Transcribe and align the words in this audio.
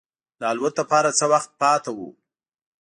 د 0.39 0.41
الوت 0.51 0.75
لپاره 0.81 1.09
څه 1.19 1.25
وخت 1.33 1.49
پاتې 1.61 1.89
و. 1.97 1.99